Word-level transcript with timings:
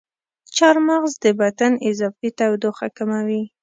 چارمغز 0.55 1.13
د 1.23 1.25
بدن 1.41 1.73
اضافي 1.89 2.29
تودوخه 2.37 2.87
کموي. 2.97 3.43